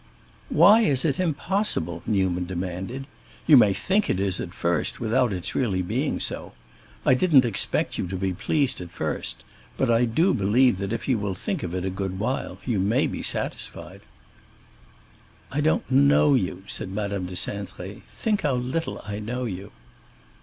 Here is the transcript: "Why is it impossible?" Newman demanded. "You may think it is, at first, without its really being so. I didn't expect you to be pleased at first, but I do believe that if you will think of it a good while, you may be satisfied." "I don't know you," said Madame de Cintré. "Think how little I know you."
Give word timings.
"Why 0.49 0.79
is 0.81 1.05
it 1.05 1.19
impossible?" 1.19 2.01
Newman 2.07 2.47
demanded. 2.47 3.05
"You 3.45 3.55
may 3.55 3.71
think 3.71 4.09
it 4.09 4.19
is, 4.19 4.39
at 4.41 4.51
first, 4.51 4.99
without 4.99 5.31
its 5.31 5.53
really 5.53 5.83
being 5.83 6.19
so. 6.19 6.53
I 7.05 7.13
didn't 7.13 7.45
expect 7.45 7.99
you 7.99 8.07
to 8.07 8.15
be 8.15 8.33
pleased 8.33 8.81
at 8.81 8.89
first, 8.89 9.43
but 9.77 9.91
I 9.91 10.05
do 10.05 10.33
believe 10.33 10.79
that 10.79 10.91
if 10.91 11.07
you 11.07 11.19
will 11.19 11.35
think 11.35 11.61
of 11.61 11.75
it 11.75 11.85
a 11.85 11.91
good 11.91 12.17
while, 12.17 12.57
you 12.65 12.79
may 12.79 13.05
be 13.05 13.21
satisfied." 13.21 14.01
"I 15.51 15.61
don't 15.61 15.91
know 15.91 16.33
you," 16.33 16.63
said 16.65 16.89
Madame 16.89 17.27
de 17.27 17.35
Cintré. 17.35 18.01
"Think 18.07 18.41
how 18.41 18.55
little 18.55 19.03
I 19.05 19.19
know 19.19 19.45
you." 19.45 19.69